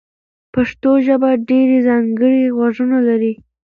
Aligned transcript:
پښتو 0.53 0.91
ژبه 1.05 1.29
ډېر 1.49 1.67
ځانګړي 1.87 2.43
غږونه 2.57 2.97
لري. 3.07 3.33